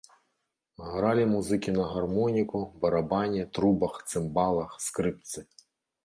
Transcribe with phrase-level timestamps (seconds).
[0.91, 5.45] Гралі музыкі на гармоніку, барабане, трубах, цымбалах, скрыпцы.